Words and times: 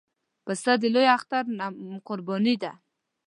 پسه 0.45 0.71
د 0.81 0.83
لوی 0.93 1.07
اختر 1.17 1.43
قرباني 2.07 2.55
ده. 2.63 2.71